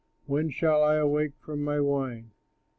When 0.25 0.49
shall 0.49 0.81
I 0.81 0.95
awake 0.95 1.33
from 1.37 1.61
my 1.63 1.79
wine? 1.79 2.31